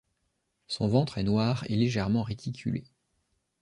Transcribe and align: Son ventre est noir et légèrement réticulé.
Son 0.67 0.87
ventre 0.87 1.19
est 1.19 1.23
noir 1.23 1.63
et 1.69 1.75
légèrement 1.75 2.23
réticulé. 2.23 2.85